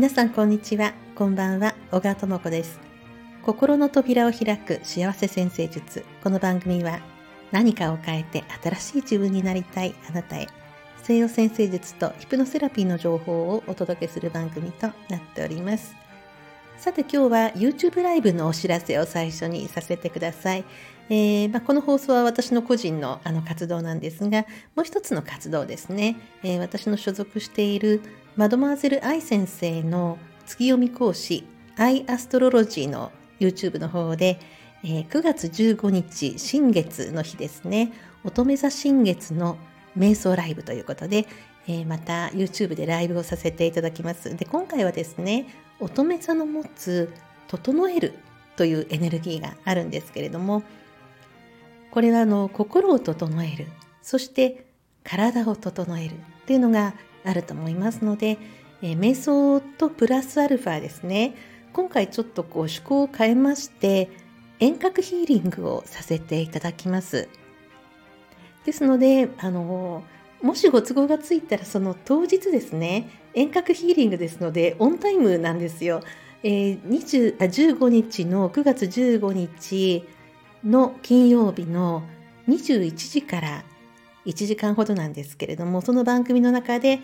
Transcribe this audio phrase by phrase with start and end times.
[0.00, 0.94] 皆さんこんにちは。
[1.14, 1.74] こんばんは。
[1.90, 2.80] 小川智子です。
[3.42, 6.06] 心の扉を開く幸せ先生術。
[6.24, 7.00] この番組は
[7.52, 10.46] 何かを変えて新しい自分になりたいあなたへ。
[11.02, 15.94] 西洋先生術とヒプノセラピーの情報をお届けする番組となっております。
[16.78, 20.64] さて今日は YouTube ライブのお知らせを最初にさせてください。
[21.10, 24.46] えー、まあ、この放送は私の個人のあの活動なんですが、
[24.76, 26.16] もう一つの活動ですね。
[26.42, 28.00] えー、私の所属している
[28.36, 31.44] マドマーゼル愛先生の月読み講師、
[31.76, 34.38] アイアストロロジーの YouTube の方で、
[34.84, 37.92] えー、9月15日、新月の日ですね、
[38.24, 39.58] 乙女座新月の
[39.98, 41.26] 瞑想ライブということで、
[41.66, 44.34] えー、また YouTube でライブをさせていただきます。
[44.36, 45.46] で、今回はですね、
[45.80, 47.12] 乙女座の持つ
[47.48, 48.14] 整える
[48.56, 50.62] というエネルギーがあるんですけれども
[51.90, 53.66] これはあの心を整える。
[54.02, 54.66] そして
[55.02, 56.14] 体を整える。
[56.14, 58.38] っていうのがあると思いますので、
[58.82, 61.34] えー、瞑想とプラスアルファですね
[61.72, 64.10] 今回ちょっとこう趣向を変えまして
[64.58, 67.28] 遠隔ヒーリングをさせていただきます
[68.64, 70.02] ですのであの
[70.42, 76.02] もしご都合がついたらその当日ですね遠隔ヒーリングですのでオンタイムなんですよ。
[76.42, 80.08] えー、20あ15日の9月15日
[80.64, 82.02] の金曜日の
[82.48, 83.64] 21時から
[84.26, 87.00] 1時間ほどなんですけれどもその番組の中で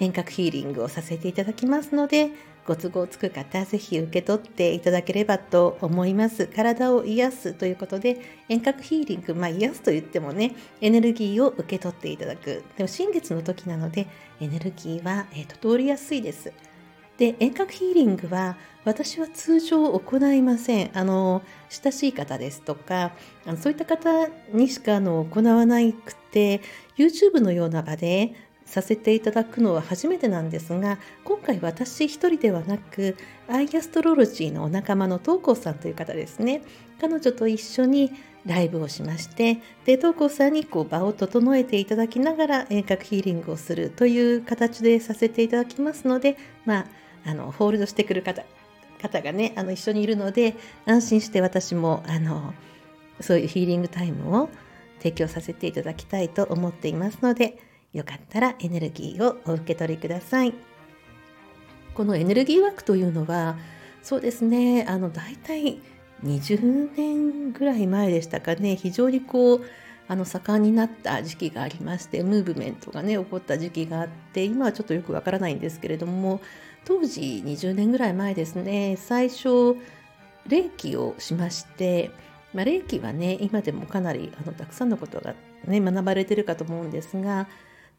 [0.00, 2.30] 遠隔ヒーリングをさせていただきますので
[2.66, 6.46] ご都合つく方ぜひ受け取っていただければと思います。
[6.46, 12.64] 体を癒すということで遠隔ヒーリングまあ癒すと言ってもねエネルギーを受け取っていただく。
[12.76, 14.06] でも新月の時なので
[14.40, 16.52] エネルギーは、えー、と通りやすいです。
[17.18, 20.90] で遠隔ヒーリングは私は通常行いません。
[20.94, 23.12] あの親しい方ですとか
[23.46, 26.60] あのそういった方にしかあの行わなくて
[26.96, 28.34] YouTube のような場で
[28.66, 33.16] させていただくのは初めてなんですが今回私一人ではなく
[33.48, 36.62] アイアストロロジーのお仲間の東光さんという方ですね。
[37.00, 38.12] 彼女と一緒に
[38.46, 46.86] ライブをしましてで東光さんにこう場を整えていただきながら遠隔ヒーリングをするという形でさせていただきますのでまあ
[47.26, 48.42] あのホールドしてくる方
[49.00, 52.54] 方がねあの一緒にいるので安心して私もあの
[53.20, 54.48] そういうヒーリングタイムを
[54.98, 57.58] 提供させていただきたいと思っていますので
[57.92, 60.54] よかったらエネルギーをお受け取りください。
[61.94, 63.56] このエネルギー枠というのは
[64.02, 65.80] そうですねあの大体
[66.24, 69.64] 20年ぐらい前でしたかね非常にこう
[70.08, 76.40] あの盛んになった時期がありましてムーブメントがね起こった時期があって今はちょっとよくわからないんですけれども
[76.84, 79.76] 当時20年ぐらい前ですね最初
[80.46, 82.10] 霊気をしまして、
[82.52, 85.34] まあ、霊気はね今でもかなりあのたくさんのことが、
[85.66, 87.48] ね、学ばれてるかと思うんですが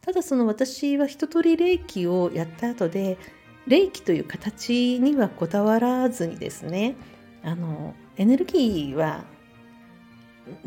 [0.02, 3.18] ただその私は一通り霊気をやった後で
[3.66, 6.94] 霊気という形にはこだわらずにですね
[7.42, 9.24] あのエネルギーは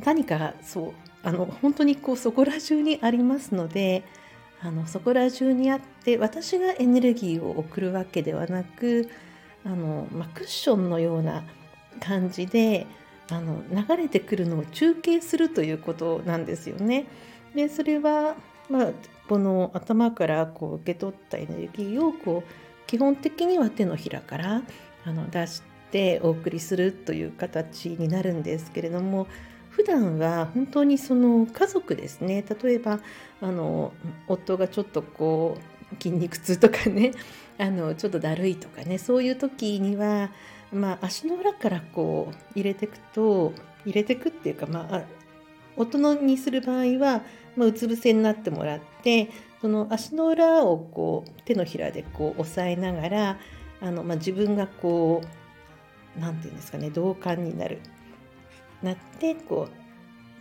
[0.03, 0.93] 何かそう
[1.23, 4.03] あの本当にこうそこら中にありますので
[4.61, 9.09] あのそこら中にあって私がエネルギーを送るわけではなく
[9.65, 11.43] あの、まあ、クッションのような
[11.99, 12.87] 感じで
[13.31, 17.05] あの流れてくるのを中継するということなんですよね。
[17.55, 18.35] でそれは、
[18.69, 18.91] まあ、
[19.27, 24.63] この頭からこう受け取ったエネルギーをこう基本的には手のひらから
[25.05, 29.27] あの出してお送りするという形になるんですけれども
[29.79, 32.43] 普段は本当にその家族ですね。
[32.61, 32.99] 例えば
[33.39, 33.93] あの
[34.27, 37.13] 夫がちょっとこう筋肉痛とかね
[37.57, 40.31] あのちょっとだるいとかねそういう時には、
[40.73, 43.53] まあ、足の裏からこう入れてくと
[43.85, 45.03] 入れてくっていうか、まあ、
[45.77, 47.23] 大人にする場合は、
[47.55, 49.29] まあ、うつ伏せになってもらって
[49.61, 53.39] その足の裏をこう手のひらでこう押さえながら
[53.79, 57.79] あの、まあ、自分がこう何て言うんですかね同感になる。
[58.83, 59.79] なってこう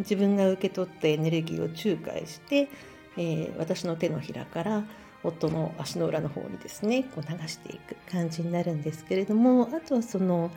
[0.00, 2.69] 自分が受け取ったエネルギーを仲介して、
[3.16, 4.85] えー、私の手のひらから
[5.25, 10.50] 夫の足の裏の方にですねこう流していく感じになるんですけれどもあとはその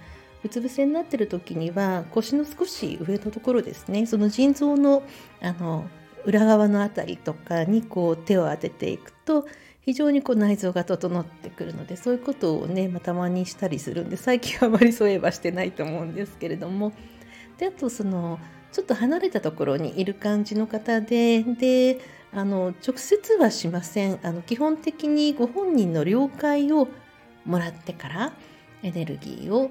[0.44, 5.04] うつ伏せになってる時には腰の少し上のところですねその腎臓の
[5.42, 5.86] あの
[6.24, 9.48] 裏側の辺りとかにこう手を当てていくと
[9.82, 16.94] 非常にこう内臓が整ってくるのでそういうことをね、まあ、たまにしたりするんで最近はあまりそういえばしてないと思うんですけれども
[17.62, 18.40] であとその
[18.72, 22.00] ちょっと離れたところにいる感じの方でで
[22.34, 24.20] あの直接はしません。
[24.24, 26.88] あの基本的にご本人の了解を
[27.46, 28.34] もらってから
[28.82, 29.70] エネルギーを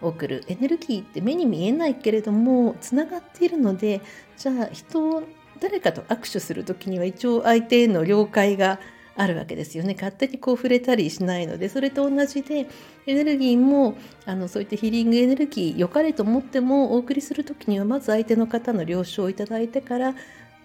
[0.00, 0.44] 送る。
[0.46, 4.02] エネルギーって目に見えないけれどもつながっているので
[4.36, 5.24] じゃあ人を
[5.58, 8.78] 誰かと握手する時には一応相手への了解が
[9.16, 9.94] あるわけですよね。
[9.94, 12.66] 勝手にこう触れたりしないのでそれと同じで
[13.06, 13.94] エネルギーも
[14.24, 20.14] あのそういったヒーリングエネルギー良かれと思ってもお送りする時にはまず相手の方の了承をいただいてからっ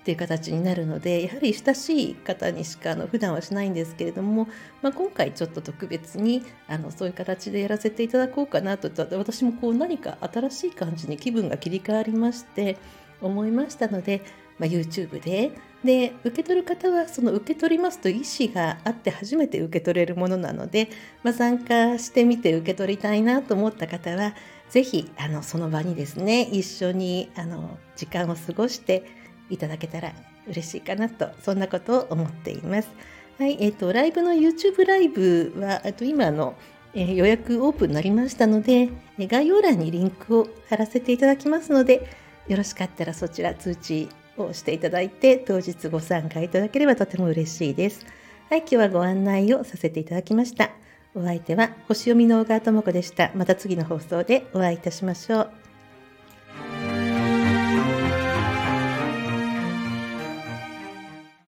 [0.08, 4.48] ていう形になるのでやはり親しい方にしかあの普段はしないんですけれども、
[4.82, 12.78] まあ、今回ちょっと特別にあのそういう形でやらせていただこうかなと私もこう何か新しい感じに気分が切り替わりまして
[13.22, 14.22] 思いましたので、
[14.60, 15.52] まあ、YouTube で
[15.84, 20.90] で受け取る方はその受け取りますと意思があって初めて受け取れるものなので、
[21.24, 24.34] まあ、参加してみて受け取りたいなと思った方は
[24.70, 29.06] 是非あのその場にですね一緒にあの時間を過ごして
[29.50, 30.14] いただけたら
[30.48, 32.90] 嬉しいかなとそんなことを思っています。
[33.38, 36.56] はい、えっ、ー、とライブの YouTube ライブはあと今の
[36.94, 38.90] えー、予約オープンになりましたので、
[39.20, 42.10] 概要欄にリンクを貼らせていただきますので、
[42.48, 44.10] よろしかったらそちら通知
[44.44, 48.06] をしていただいて、当日ご参加いただければとても嬉しいです。
[48.50, 50.72] はい、今日はご案内をさせていただきました。
[51.16, 53.32] お相手は星読みの小川智子でした。
[53.36, 55.67] また次の放送でお会いいたしましょう。